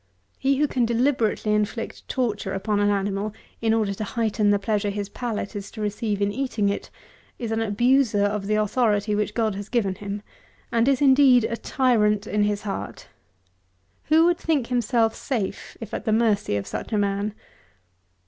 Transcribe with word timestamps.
He 0.39 0.55
who 0.57 0.67
can 0.67 0.83
deliberately 0.83 1.53
inflict 1.53 2.07
torture 2.07 2.53
upon 2.53 2.79
an 2.79 2.89
animal, 2.89 3.35
in 3.61 3.71
order 3.71 3.93
to 3.93 4.03
heighten 4.03 4.49
the 4.49 4.57
pleasure 4.57 4.89
his 4.89 5.09
palate 5.09 5.55
is 5.55 5.69
to 5.69 5.79
receive 5.81 6.23
in 6.23 6.31
eating 6.31 6.69
it, 6.69 6.89
is 7.37 7.51
an 7.51 7.61
abuser 7.61 8.23
of 8.23 8.47
the 8.47 8.55
authority 8.55 9.13
which 9.13 9.35
God 9.35 9.53
has 9.53 9.69
given 9.69 9.93
him, 9.93 10.23
and 10.71 10.87
is, 10.87 11.01
indeed, 11.03 11.43
a 11.43 11.55
tyrant 11.55 12.25
in 12.25 12.41
his 12.45 12.63
heart. 12.63 13.09
Who 14.05 14.25
would 14.25 14.39
think 14.39 14.65
himself 14.69 15.13
safe, 15.13 15.77
if 15.79 15.93
at 15.93 16.05
the 16.05 16.11
mercy 16.13 16.55
of 16.55 16.65
such 16.65 16.91
a 16.91 16.97
man? 16.97 17.35